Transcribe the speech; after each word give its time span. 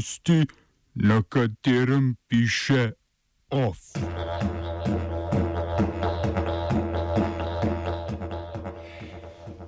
tisti, 0.00 0.46
na 0.94 1.22
katerem 1.22 2.16
piše 2.28 2.92
OF. 3.50 3.78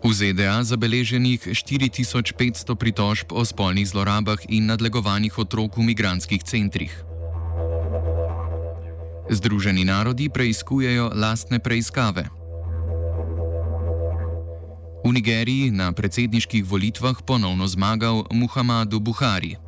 V 0.02 0.12
ZDA 0.12 0.64
zabeleženih 0.64 1.40
4500 1.52 2.74
pritožb 2.74 3.32
o 3.32 3.44
spolnih 3.44 3.84
zlorabah 3.84 4.40
in 4.48 4.66
nadlegovanih 4.66 5.36
otrok 5.38 5.76
v 5.76 5.92
migranskih 5.92 6.40
centrih. 6.42 6.92
Združeni 9.30 9.84
narodi 9.84 10.32
preizkujejo 10.32 11.12
lastne 11.14 11.60
preiskave. 11.60 12.24
V 15.04 15.08
Nigeriji 15.12 15.70
na 15.70 15.92
predsedniških 15.92 16.64
volitvah 16.64 17.20
ponovno 17.20 17.66
zmagal 17.68 18.26
Muhammadu 18.32 19.00
Buhari. 19.00 19.61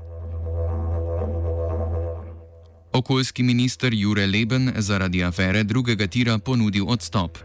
Okoljski 2.94 3.42
minister 3.42 3.94
Jure 3.94 4.26
Leben 4.26 4.72
zaradi 4.76 5.24
afere 5.24 5.64
drugega 5.64 6.06
tira 6.06 6.38
ponudil 6.38 6.84
odstop. 6.88 7.38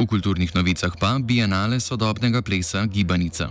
V 0.00 0.06
kulturnih 0.06 0.54
novicah 0.54 0.92
pa 1.00 1.18
bienale 1.20 1.80
sodobnega 1.80 2.42
plesa 2.42 2.86
Gibanica. 2.86 3.50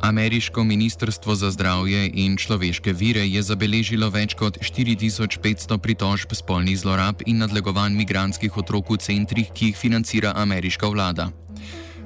Ameriško 0.00 0.64
ministrstvo 0.64 1.34
za 1.34 1.50
zdravje 1.50 2.10
in 2.14 2.36
človeške 2.36 2.92
vire 2.92 3.22
je 3.28 3.42
zabeležilo 3.42 4.10
več 4.10 4.34
kot 4.34 4.58
4500 4.58 5.78
pritožb 5.78 6.34
spolnih 6.34 6.78
zlorab 6.78 7.22
in 7.26 7.38
nadlegovanj 7.38 7.94
migranskih 7.94 8.56
otrok 8.56 8.90
v 8.90 8.98
centrih, 8.98 9.52
ki 9.54 9.70
jih 9.70 9.78
financira 9.78 10.32
ameriška 10.34 10.90
vlada. 10.90 11.30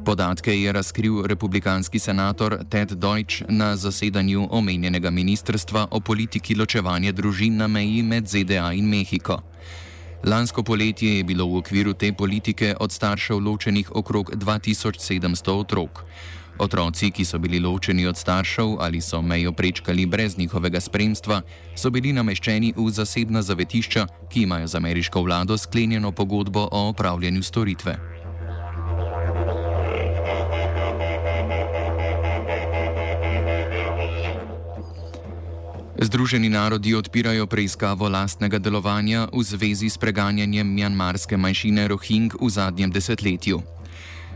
Podatke 0.05 0.61
je 0.61 0.73
razkril 0.73 1.23
republikanski 1.27 1.99
senator 1.99 2.59
Ted 2.69 2.93
Deutsch 2.93 3.43
na 3.49 3.77
zasedanju 3.77 4.49
omenjenega 4.51 5.11
ministrstva 5.11 5.87
o 5.91 6.01
politiki 6.01 6.55
ločevanja 6.55 7.13
družin 7.13 7.57
na 7.57 7.67
meji 7.67 8.03
med 8.03 8.29
ZDA 8.29 8.73
in 8.73 8.89
Mehiko. 8.89 9.41
Lansko 10.25 10.63
poletje 10.63 11.17
je 11.17 11.25
bilo 11.25 11.47
v 11.47 11.57
okviru 11.57 11.93
te 11.93 12.13
politike 12.13 12.75
od 12.81 12.93
staršev 12.93 13.39
ločenih 13.39 13.97
okrog 13.97 14.31
2700 14.37 15.51
otrok. 15.51 16.05
Otroci, 16.59 17.11
ki 17.11 17.25
so 17.25 17.39
bili 17.39 17.61
ločeni 17.61 18.07
od 18.07 18.17
staršev 18.17 18.77
ali 18.81 19.01
so 19.01 19.23
mejo 19.23 19.53
prečkali 19.53 20.07
brez 20.07 20.39
njihovega 20.39 20.81
spremstva, 20.81 21.43
so 21.77 21.91
bili 21.91 22.13
nameščeni 22.13 22.75
v 22.77 22.91
zasebna 22.91 23.43
zavetišča, 23.43 24.07
ki 24.31 24.43
imajo 24.43 24.67
z 24.67 24.75
ameriško 24.75 25.23
vlado 25.23 25.59
sklenjeno 25.59 26.13
pogodbo 26.13 26.69
o 26.73 26.89
opravljanju 26.89 27.43
storitve. 27.43 28.24
Združeni 36.05 36.49
narodi 36.53 36.93
odpirajo 36.95 37.47
preiskavo 37.49 38.09
lastnega 38.13 38.59
delovanja 38.61 39.25
v 39.33 39.41
zvezi 39.41 39.89
s 39.89 39.97
preganjanjem 39.97 40.75
mjanmarske 40.75 41.37
manjšine 41.37 41.89
Rohing 41.89 42.37
v 42.41 42.51
zadnjem 42.51 42.93
desetletju. 42.93 43.74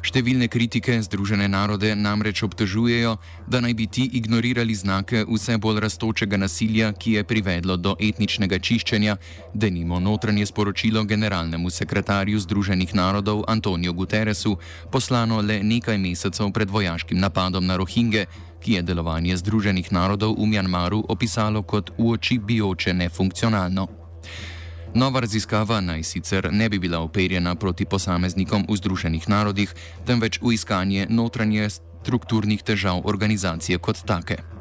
Številne 0.09 0.47
kritike 0.49 0.95
Združene 1.05 1.51
narode 1.53 1.91
namreč 1.93 2.41
obtožujejo, 2.47 3.11
da 3.45 3.59
naj 3.61 3.75
bi 3.77 3.87
ti 3.93 4.07
ignorirali 4.17 4.73
znake 4.73 5.27
vse 5.29 5.59
bolj 5.61 5.83
rastočega 5.85 6.39
nasilja, 6.41 6.95
ki 6.97 7.19
je 7.19 7.25
privedlo 7.29 7.77
do 7.77 7.93
etničnega 8.01 8.57
čiščenja, 8.57 9.19
denimo 9.53 10.01
notranje 10.01 10.47
sporočilo 10.49 11.05
generalnemu 11.05 11.69
sekretarju 11.69 12.41
Združenih 12.41 12.97
narodov 12.97 13.45
Antoniju 13.53 13.93
Guterresu, 14.01 14.57
poslano 14.89 15.43
le 15.45 15.61
nekaj 15.61 16.01
mesecev 16.01 16.55
pred 16.57 16.73
vojaškim 16.73 17.21
napadom 17.21 17.69
na 17.69 17.77
Rohinge, 17.77 18.25
ki 18.65 18.79
je 18.79 18.87
delovanje 18.89 19.37
Združenih 19.45 19.93
narodov 19.93 20.39
v 20.41 20.49
Mjanmaru 20.57 21.05
opisalo 21.05 21.63
kot 21.63 21.93
v 21.99 22.17
oči 22.17 22.41
bijoče 22.41 22.97
nefunkcionalno. 22.97 23.98
Nova 24.99 25.21
raziskava 25.21 25.77
naj 25.81 26.03
sicer 26.03 26.49
ne 26.53 26.67
bi 26.69 26.79
bila 26.79 26.99
operjena 26.99 27.55
proti 27.55 27.85
posameznikom 27.85 28.65
v 28.69 28.77
Združenih 28.77 29.29
narodih, 29.31 29.71
temveč 30.07 30.41
v 30.43 30.57
iskanje 30.59 31.07
notranje 31.07 31.71
strukturnih 31.71 32.63
težav 32.67 33.07
organizacije 33.07 33.79
kot 33.79 34.03
take. 34.03 34.58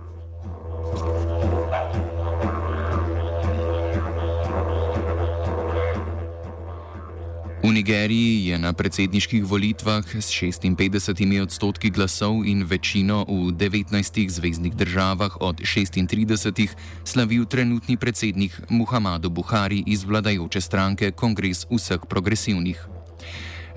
Nigeriji 7.88 8.48
je 8.52 8.58
na 8.60 8.74
predsedniških 8.76 9.48
volitvah 9.48 10.04
s 10.04 10.28
56 10.28 11.40
odstotki 11.40 11.88
glasov 11.90 12.44
in 12.44 12.68
večino 12.68 13.24
v 13.24 13.56
19 13.56 14.28
zvezdnih 14.28 14.76
državah 14.76 15.38
od 15.40 15.56
36 15.64 16.68
slavil 17.08 17.46
trenutni 17.46 17.98
predsednik 17.98 18.60
Muhammadu 18.70 19.30
Buhari 19.30 19.84
iz 19.88 20.04
vladajoče 20.04 20.62
stranke 20.62 21.12
Kongres 21.12 21.64
vseh 21.72 22.04
progresivnih. 22.10 22.97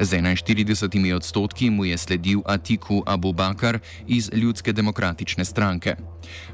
Z 0.00 0.16
41 0.16 1.12
odstotki 1.14 1.70
mu 1.70 1.84
je 1.84 1.98
sledil 1.98 2.40
Atiku 2.44 3.02
Abu 3.06 3.32
Bakar 3.32 3.78
iz 4.08 4.30
Ljudske 4.32 4.72
demokratične 4.72 5.44
stranke. 5.44 5.96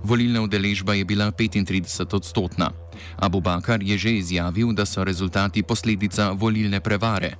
Volilna 0.02 0.42
udeležba 0.42 0.94
je 0.94 1.04
bila 1.04 1.30
35 1.30 2.14
odstotna. 2.16 2.72
Abu 3.16 3.40
Bakar 3.40 3.82
je 3.82 3.98
že 3.98 4.12
izjavil, 4.16 4.72
da 4.72 4.86
so 4.86 5.04
rezultati 5.04 5.62
posledica 5.62 6.30
volilne 6.30 6.80
prevare. 6.80 7.36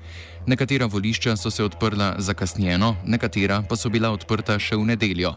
Nekatera 0.47 0.87
volišča 0.87 1.37
so 1.37 1.51
se 1.51 1.65
odprla 1.65 2.15
zakasnjeno, 2.19 2.97
nekatera 3.07 3.63
pa 3.69 3.77
so 3.77 3.91
bila 3.91 4.13
odprta 4.15 4.59
še 4.59 4.77
v 4.77 4.85
nedeljo. 4.87 5.33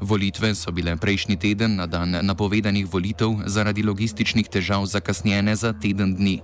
Volitve 0.00 0.54
so 0.54 0.72
bile 0.72 0.96
prejšnji 0.96 1.36
teden 1.36 1.76
na 1.76 1.86
dan 1.86 2.18
napovedanih 2.22 2.84
volitev 2.84 3.40
zaradi 3.46 3.82
logističnih 3.82 4.48
težav 4.48 4.84
zakasnjene 4.84 5.56
za 5.56 5.72
teden 5.72 6.12
dni. 6.14 6.42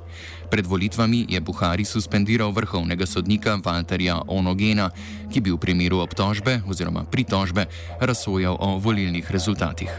Pred 0.50 0.66
volitvami 0.66 1.26
je 1.28 1.40
Buhari 1.40 1.84
suspendiral 1.84 2.52
vrhovnega 2.56 3.06
sodnika 3.06 3.58
Walterja 3.66 4.22
Onogena, 4.30 4.90
ki 5.32 5.42
bi 5.42 5.50
v 5.50 5.58
primeru 5.58 5.98
obtožbe 5.98 6.62
oziroma 6.70 7.04
pritožbe 7.10 7.66
razsojal 8.00 8.56
o 8.60 8.78
volilnih 8.78 9.26
rezultatih. 9.30 9.90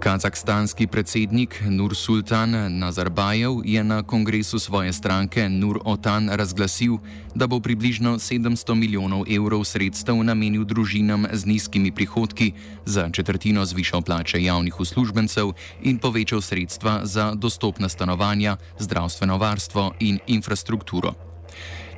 Kazahstanski 0.00 0.86
predsednik 0.86 1.60
Nur 1.68 1.92
Sultan 1.96 2.78
Nazarbajev 2.78 3.60
je 3.64 3.84
na 3.84 4.02
kongresu 4.02 4.58
svoje 4.58 4.92
stranke 4.92 5.48
Nur 5.48 5.80
Otan 5.84 6.28
razglasil, 6.32 6.96
da 7.34 7.46
bo 7.46 7.60
približno 7.60 8.14
700 8.18 8.74
milijonov 8.74 9.24
evrov 9.28 9.64
sredstev 9.64 10.16
namenil 10.24 10.64
družinam 10.64 11.26
z 11.32 11.44
nizkimi 11.46 11.92
prihodki, 11.92 12.52
za 12.84 13.10
četrtino 13.12 13.64
zvišal 13.64 14.02
plače 14.02 14.42
javnih 14.42 14.80
uslužbencev 14.80 15.52
in 15.82 15.98
povečal 15.98 16.40
sredstva 16.40 17.00
za 17.04 17.34
dostopna 17.34 17.88
stanovanja, 17.88 18.56
zdravstveno 18.78 19.36
varstvo 19.36 19.92
in 20.00 20.18
infrastrukturo. 20.26 21.12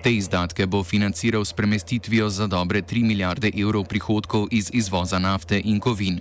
Te 0.02 0.14
izdatke 0.14 0.66
bo 0.66 0.82
financiral 0.82 1.44
s 1.44 1.52
premestitvijo 1.52 2.30
za 2.30 2.46
dobre 2.46 2.82
3 2.82 3.04
milijarde 3.04 3.50
evrov 3.54 3.84
prihodkov 3.84 4.48
iz 4.50 4.70
izvoza 4.74 5.18
nafte 5.18 5.60
in 5.64 5.80
kovin. 5.80 6.20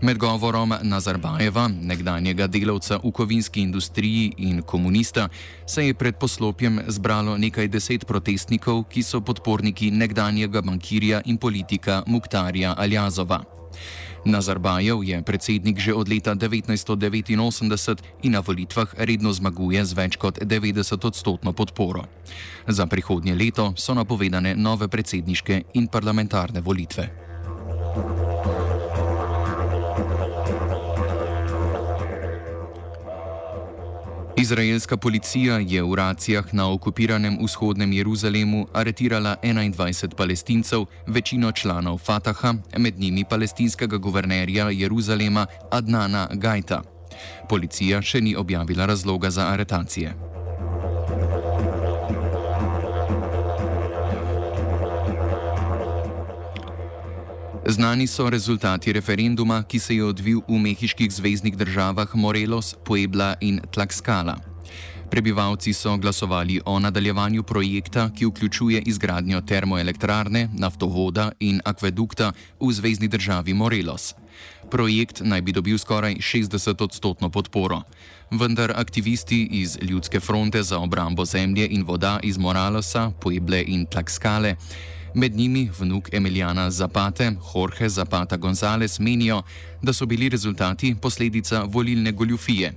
Med 0.00 0.18
govorom 0.18 0.74
Nazarbajeva, 0.82 1.68
nekdanjega 1.68 2.46
delavca 2.46 2.98
v 3.04 3.12
kovinski 3.12 3.60
industriji 3.60 4.32
in 4.38 4.62
komunista, 4.62 5.28
se 5.66 5.86
je 5.86 5.94
pred 5.94 6.16
poslopjem 6.16 6.80
zbralo 6.88 7.38
nekaj 7.38 7.68
deset 7.68 8.06
protestnikov, 8.06 8.84
ki 8.90 9.02
so 9.02 9.20
podporniki 9.20 9.90
nekdanjega 9.90 10.62
bankirja 10.62 11.22
in 11.24 11.38
politika 11.38 12.02
Muktarja 12.06 12.74
Aljazova. 12.78 13.44
Nazarbajev 14.24 15.04
je 15.04 15.22
predsednik 15.22 15.78
že 15.78 15.94
od 15.94 16.08
leta 16.08 16.34
1989 16.34 18.02
in 18.22 18.32
na 18.32 18.40
volitvah 18.40 18.88
redno 18.96 19.32
zmaguje 19.32 19.84
z 19.84 19.92
več 19.92 20.16
kot 20.16 20.40
90-odstotno 20.40 21.52
podporo. 21.52 22.08
Za 22.66 22.86
prihodnje 22.86 23.34
leto 23.34 23.72
so 23.76 23.94
napovedane 23.94 24.56
nove 24.56 24.88
predsedniške 24.88 25.62
in 25.74 25.86
parlamentarne 25.86 26.60
volitve. 26.60 27.10
Izraelska 34.36 34.96
policija 34.96 35.58
je 35.58 35.82
v 35.82 35.94
racijah 35.94 36.54
na 36.54 36.70
okupiranem 36.72 37.38
vzhodnem 37.42 37.92
Jeruzalemu 37.92 38.66
aretirala 38.72 39.36
21 39.42 40.14
palestincev, 40.14 40.86
večino 41.06 41.52
članov 41.52 41.98
Fataha, 41.98 42.54
med 42.76 42.98
njimi 42.98 43.24
palestinskega 43.30 43.96
guvernerja 43.96 44.70
Jeruzalema 44.70 45.46
Adnana 45.70 46.28
Gajta. 46.32 46.82
Policija 47.48 48.02
še 48.02 48.20
ni 48.20 48.36
objavila 48.36 48.86
razloga 48.86 49.30
za 49.30 49.46
aretacije. 49.46 50.33
Znani 57.74 58.06
so 58.06 58.30
rezultati 58.30 58.92
referenduma, 58.92 59.62
ki 59.62 59.78
se 59.78 59.96
je 59.96 60.04
odvil 60.04 60.40
v 60.48 60.58
mehiških 60.62 61.10
zvezdnih 61.10 61.56
državah 61.58 62.14
Morelos, 62.14 62.76
Puebla 62.84 63.34
in 63.40 63.58
Tlaxcala. 63.74 64.36
Prebivalci 65.10 65.72
so 65.72 65.96
glasovali 65.96 66.60
o 66.64 66.78
nadaljevanju 66.78 67.42
projekta, 67.42 68.10
ki 68.14 68.26
vključuje 68.26 68.82
izgradnjo 68.86 69.40
termoelektrarne, 69.40 70.48
naftovoda 70.54 71.32
in 71.40 71.60
akvedukta 71.64 72.32
v 72.60 72.72
zvezdni 72.72 73.08
državi 73.08 73.54
Morelos. 73.54 74.14
Projekt 74.70 75.20
naj 75.24 75.42
bi 75.42 75.52
dobil 75.52 75.78
skoraj 75.78 76.14
60-odstotno 76.14 77.30
podporo. 77.30 77.82
Vendar 78.30 78.72
aktivisti 78.76 79.48
iz 79.50 79.78
Ljudske 79.82 80.20
fronte 80.20 80.62
za 80.62 80.78
obrambo 80.78 81.24
zemlje 81.24 81.68
in 81.70 81.82
voda 81.82 82.20
iz 82.22 82.38
Moralosa, 82.38 83.10
Pueble 83.20 83.64
in 83.66 83.86
Tlaxcale 83.86 84.54
Med 85.14 85.36
njimi 85.36 85.70
vnuk 85.78 86.14
Emilijana 86.14 86.70
Zapate, 86.70 87.32
Jorge 87.54 87.88
Zapata 87.88 88.36
González, 88.36 89.00
menijo, 89.00 89.42
da 89.82 89.92
so 89.92 90.06
bili 90.06 90.28
rezultati 90.28 90.94
posledica 91.02 91.62
volilne 91.62 92.12
goljufije. 92.12 92.72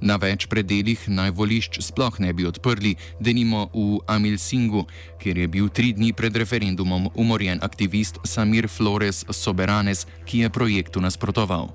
Na 0.00 0.16
več 0.16 0.46
predeljih 0.46 1.08
naj 1.08 1.30
volišč 1.30 1.78
sploh 1.80 2.20
ne 2.20 2.32
bi 2.32 2.46
odprli, 2.46 2.94
denimo 3.20 3.68
v 3.74 4.00
Amilsingu, 4.06 4.84
kjer 5.22 5.38
je 5.38 5.48
bil 5.48 5.68
tri 5.68 5.92
dni 5.92 6.12
pred 6.12 6.36
referendumom 6.36 7.08
umorjen 7.14 7.60
aktivist 7.62 8.18
Samir 8.24 8.68
Flores 8.68 9.24
Soberanes, 9.30 10.06
ki 10.26 10.44
je 10.44 10.50
projektu 10.50 11.00
nasprotoval. 11.00 11.70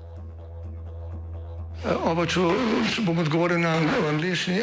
Oba, 2.04 2.26
če 2.26 2.46
bom 3.06 3.18
odgovoril 3.18 3.58
na 3.58 3.76
angliški. 4.10 4.62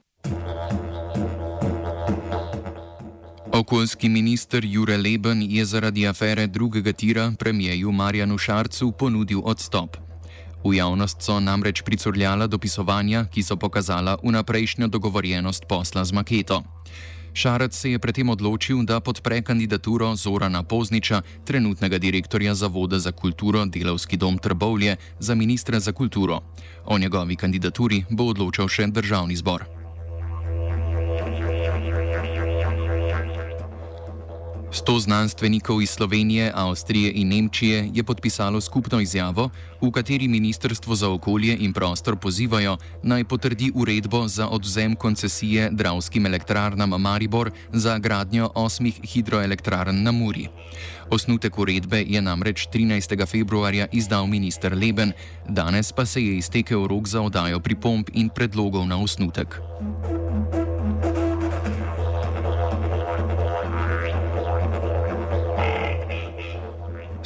Okoljski 3.61 4.09
minister 4.09 4.65
Jure 4.65 4.97
Leben 4.97 5.41
je 5.41 5.65
zaradi 5.65 6.07
afere 6.07 6.47
drugega 6.47 6.93
tira 6.93 7.31
premijeju 7.39 7.91
Marjanu 7.91 8.37
Šarcu 8.37 8.91
ponudil 8.91 9.41
odstop. 9.43 9.97
V 10.65 10.73
javnost 10.75 11.21
so 11.21 11.39
namreč 11.39 11.81
pricurljala 11.81 12.47
dopisovanja, 12.47 13.25
ki 13.25 13.43
so 13.43 13.55
pokazala 13.55 14.17
vnaprejšnjo 14.23 14.87
dogovorjenost 14.87 15.65
posla 15.69 16.05
z 16.05 16.13
maketo. 16.13 16.63
Šarac 17.33 17.77
se 17.77 17.91
je 17.91 17.99
predtem 17.99 18.29
odločil, 18.29 18.81
da 18.83 18.99
podpre 18.99 19.41
kandidaturo 19.41 20.15
Zorana 20.15 20.63
Pozniča, 20.63 21.21
trenutnega 21.45 21.97
direktorja 21.97 22.55
Zavoda 22.55 22.99
za 22.99 23.11
kulturo 23.11 23.65
Delavski 23.65 24.17
dom 24.17 24.37
Trbovlje, 24.37 24.95
za 25.19 25.35
ministra 25.35 25.79
za 25.79 25.91
kulturo. 25.91 26.41
O 26.85 26.97
njegovi 26.97 27.35
kandidaturi 27.35 28.03
bo 28.09 28.23
odločal 28.33 28.67
še 28.67 28.87
državni 28.87 29.35
zbor. 29.35 29.80
Sto 34.71 34.99
znanstvenikov 34.99 35.81
iz 35.81 35.89
Slovenije, 35.89 36.51
Avstrije 36.55 37.11
in 37.11 37.27
Nemčije 37.27 37.89
je 37.93 38.03
podpisalo 38.03 38.61
skupno 38.61 38.99
izjavo, 38.99 39.49
v 39.81 39.91
kateri 39.91 40.27
Ministrstvo 40.27 40.95
za 40.95 41.09
okolje 41.09 41.57
in 41.59 41.73
prostor 41.73 42.15
pozivajo 42.15 42.77
naj 43.03 43.23
potrdi 43.23 43.71
uredbo 43.75 44.27
za 44.27 44.47
odzem 44.47 44.95
koncesije 44.95 45.69
Dravskim 45.71 46.25
elektrarnam 46.25 46.89
Maribor 46.89 47.51
za 47.73 47.97
gradnjo 47.97 48.49
osmih 48.55 48.99
hidroelektrarn 49.03 50.03
na 50.03 50.11
Muri. 50.11 50.47
Osnutek 51.09 51.59
uredbe 51.59 52.05
je 52.07 52.21
namreč 52.21 52.67
13. 52.73 53.27
februarja 53.27 53.87
izdal 53.91 54.27
minister 54.27 54.77
Leben, 54.77 55.11
danes 55.49 55.91
pa 55.91 56.05
se 56.05 56.23
je 56.23 56.37
iztekel 56.37 56.87
rok 56.87 57.07
za 57.07 57.21
odajo 57.21 57.59
pripomb 57.59 58.05
in 58.13 58.29
predlogov 58.29 58.87
na 58.87 59.03
osnutek. 59.03 59.59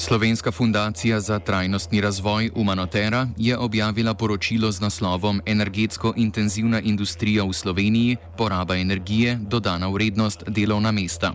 Slovenska 0.06 0.52
fundacija 0.52 1.20
za 1.20 1.40
trajnostni 1.40 2.02
razvoj 2.02 2.52
Umanotera 2.56 3.28
je 3.38 3.58
objavila 3.58 4.14
poročilo 4.14 4.72
z 4.72 4.82
naslovom 4.82 5.42
Energetsko 5.46 6.14
intenzivna 6.18 6.82
industrija 6.82 7.44
v 7.44 7.54
Sloveniji, 7.54 8.18
poraba 8.38 8.76
energije, 8.78 9.40
dodana 9.42 9.88
vrednost 9.88 10.44
delovna 10.48 10.92
mesta. 10.92 11.34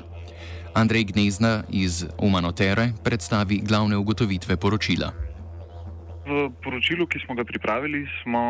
Andrej 0.75 1.05
Gnezna 1.05 1.65
iz 1.71 2.05
Umanotere 2.19 2.93
predstavi 3.05 3.59
glavne 3.59 3.97
ugotovitve 3.97 4.57
poročila. 4.57 5.30
V 6.31 6.47
poročilu, 6.63 7.11
ki 7.11 7.19
smo 7.27 7.35
ga 7.35 7.43
pripravili, 7.43 8.07
smo 8.23 8.43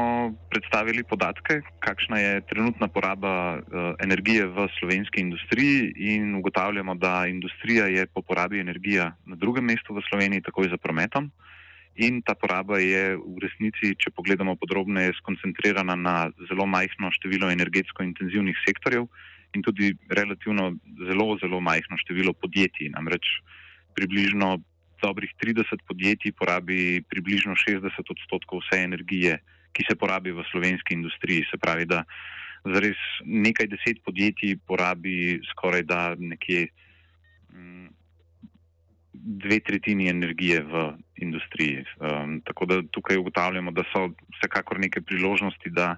predstavili 0.53 1.01
podatke, 1.01 1.65
kakšna 1.81 2.19
je 2.21 2.33
trenutna 2.45 2.93
poraba 2.93 3.57
uh, 3.57 3.97
energije 4.05 4.45
v 4.45 4.69
slovenski 4.77 5.25
industriji 5.25 5.89
in 5.97 6.35
ugotavljamo, 6.37 6.95
da 7.01 7.25
industrija 7.25 7.89
je 7.89 8.05
po 8.07 8.21
porabi 8.21 8.61
energije 8.61 9.09
na 9.25 9.37
drugem 9.37 9.65
mestu 9.65 9.97
v 9.97 10.05
Sloveniji, 10.11 10.45
takoj 10.45 10.69
za 10.69 10.77
prometom. 10.77 11.31
In 11.97 12.21
ta 12.21 12.37
poraba 12.37 12.77
je 12.85 13.17
v 13.17 13.37
resnici, 13.41 13.97
če 13.97 14.13
pogledamo 14.13 14.61
podrobneje, 14.61 15.17
skoncentrirana 15.25 15.97
na 15.97 16.29
zelo 16.53 16.69
majhno 16.69 17.09
število 17.17 17.49
energetsko 17.49 18.05
intenzivnih 18.05 18.61
sektorjev 18.61 19.09
in 19.57 19.65
tudi 19.65 19.97
relativno 20.13 20.77
zelo, 21.09 21.33
zelo 21.41 21.65
majhno 21.65 21.97
število 21.97 22.37
podjetij. 22.37 22.93
Namreč 22.93 23.41
približno 23.97 24.61
dobrih 25.03 25.31
30 25.43 25.85
podjetij 25.89 26.33
porabi 26.33 27.03
približno 27.09 27.55
60 27.57 28.13
odstotkov 28.15 28.63
vse 28.65 28.83
energije, 28.85 29.39
ki 29.73 29.87
se 29.89 29.97
porabi 29.97 30.33
v 30.33 30.45
slovenski 30.51 30.95
industriji. 30.95 31.47
Se 31.51 31.59
pravi, 31.59 31.87
da 31.87 32.05
zares 32.65 32.99
nekaj 33.25 33.67
deset 33.73 34.03
podjetij 34.05 34.59
porabi 34.67 35.41
skoraj 35.53 35.83
da 35.83 36.15
nekje 36.19 36.69
mm, 37.53 37.89
dve 39.13 39.61
tretjini 39.61 40.09
energije 40.09 40.63
v 40.63 40.93
industriji. 41.17 41.85
Um, 42.01 42.41
tako 42.45 42.67
da 42.67 42.83
tukaj 42.93 43.17
ugotavljamo, 43.17 43.71
da 43.71 43.85
so 43.93 44.09
vsekakor 44.37 44.81
neke 44.81 45.01
priložnosti, 45.01 45.71
da 45.71 45.97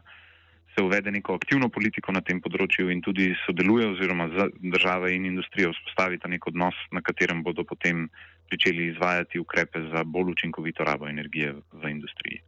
se 0.75 0.83
uvede 0.83 1.11
neko 1.11 1.35
aktivno 1.35 1.69
politiko 1.69 2.13
na 2.13 2.21
tem 2.21 2.41
področju 2.41 2.91
in 2.91 3.03
tudi 3.05 3.33
sodeluje 3.47 3.89
oziroma 3.93 4.29
država 4.61 5.11
in 5.13 5.27
industrija 5.29 5.73
vzpostavita 5.73 6.29
nek 6.29 6.47
odnos, 6.49 6.77
na 6.93 7.03
katerem 7.05 7.43
bodo 7.43 7.65
potem 7.65 8.09
pričeli 8.49 8.91
izvajati 8.93 9.41
ukrepe 9.41 9.81
za 9.93 10.05
bolj 10.05 10.33
učinkovito 10.37 10.85
rabo 10.85 11.09
energije 11.09 11.55
v 11.73 11.91
industriji. 11.91 12.41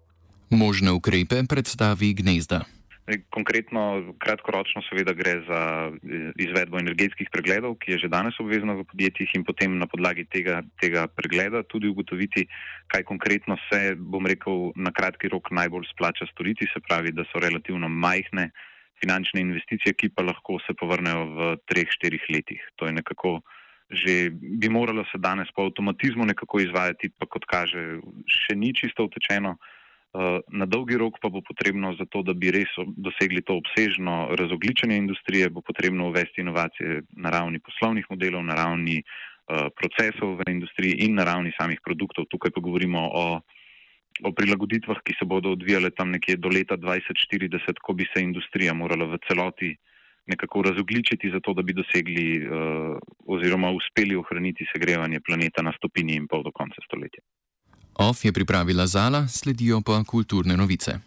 Možne 0.50 0.92
ukrepe 0.92 1.42
predstavi 1.48 2.14
gnezda. 2.14 2.64
Konkretno, 3.04 4.14
kratkoročno, 4.16 4.80
seveda 4.88 5.12
gre 5.12 5.34
za 5.44 5.61
eh, 5.92 6.30
izvedbo 6.40 6.78
energetskih 6.80 7.28
pregledov, 7.28 7.76
ki 7.82 7.92
je 7.92 7.99
že 8.06 8.08
danes 8.08 8.38
obvezna 8.40 8.73
v 8.78 8.87
podjetjih, 8.88 9.34
in 9.37 9.44
potem 9.44 9.76
na 9.76 9.84
podlagi 9.84 10.25
tega, 10.25 10.62
tega 10.80 11.04
pregleda 11.12 11.61
tudi 11.68 11.90
ugotoviti, 11.92 12.46
kaj 12.88 13.04
konkretno 13.04 13.58
se, 13.68 13.92
bom 13.92 14.25
rekel, 14.25 14.73
na 14.76 14.88
kratki 14.88 15.28
rok 15.28 15.52
najbolj 15.52 15.84
splača 15.92 16.30
storiti, 16.32 16.64
se 16.73 16.80
pravi, 16.80 17.12
da 17.12 17.28
so 17.28 17.44
relativno 17.44 17.92
majhne 17.92 18.49
finančne 19.02 19.44
investicije, 19.44 19.92
ki 19.92 20.08
pa 20.16 20.25
lahko 20.25 20.56
se 20.64 20.73
povrnejo 20.73 21.28
v 21.37 21.52
treh, 21.68 21.90
štirih 21.90 22.25
letih. 22.32 22.64
To 22.80 22.88
je 22.88 22.96
nekako 22.96 23.42
že, 23.90 24.30
bi 24.32 24.68
moralo 24.73 25.04
se 25.12 25.18
danes 25.20 25.49
po 25.54 25.68
avtomatizmu 25.68 26.25
nekako 26.25 26.61
izvajati, 26.61 27.12
pa 27.18 27.28
kot 27.28 27.44
kaže, 27.44 28.00
še 28.26 28.56
ni 28.56 28.73
čisto 28.75 29.04
utečeno. 29.04 29.58
Eh, 30.14 30.40
na 30.49 30.62
dolgi 30.62 30.94
rok 30.94 31.18
pa 31.18 31.26
bo 31.26 31.42
potrebno 31.42 31.90
za 31.99 32.06
to, 32.06 32.23
da 32.23 32.38
bi 32.38 32.54
res 32.54 32.71
dosegli 32.94 33.42
to 33.42 33.59
obsežno 33.59 34.30
razogličenje 34.38 34.94
industrije, 34.97 35.50
bo 35.50 35.59
potrebno 35.59 36.06
uvesti 36.06 36.38
inovacije 36.40 37.02
na 37.18 37.35
ravni 37.35 37.59
poslovnih 37.59 38.06
modelov, 38.11 38.44
na 38.47 38.54
ravni 38.54 39.02
uh, 39.02 39.75
procesov 39.75 40.38
v 40.38 40.54
industriji 40.54 41.02
in 41.02 41.18
na 41.18 41.26
ravni 41.26 41.50
samih 41.59 41.83
produktov. 41.83 42.30
Tukaj 42.30 42.54
pa 42.54 42.62
govorimo 42.62 43.02
o, 43.11 43.25
o 44.23 44.30
prilagoditvah, 44.30 45.02
ki 45.02 45.18
se 45.18 45.26
bodo 45.26 45.50
odvijale 45.59 45.90
tam 45.90 46.14
nekje 46.14 46.38
do 46.38 46.47
leta 46.47 46.78
2040, 46.78 47.83
ko 47.83 47.99
bi 47.99 48.06
se 48.14 48.23
industrija 48.23 48.71
morala 48.71 49.11
v 49.11 49.18
celoti 49.26 49.75
nekako 50.30 50.62
razogličiti, 50.71 51.35
zato 51.35 51.59
da 51.59 51.66
bi 51.66 51.75
dosegli 51.75 52.38
uh, 52.38 53.02
oziroma 53.26 53.75
uspeli 53.75 54.14
ohraniti 54.14 54.62
segrevanje 54.71 55.18
planeta 55.26 55.66
na 55.66 55.75
stopinji 55.75 56.14
in 56.23 56.30
pol 56.30 56.47
do 56.47 56.54
konca 56.54 56.78
stoletja. 56.87 57.26
OF 57.94 58.24
je 58.24 58.32
pripravila 58.32 58.86
Zala, 58.86 59.28
sledijo 59.28 59.80
pa 59.80 60.04
kulturne 60.04 60.56
novice. 60.56 60.98